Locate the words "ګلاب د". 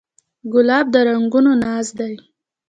0.53-0.95